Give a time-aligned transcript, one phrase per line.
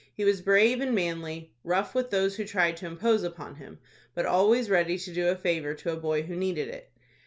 [0.15, 3.77] He was brave and manly, rough with those who tried to impose upon him,
[4.15, 6.89] but always ready to do a favor to a boy who needed it.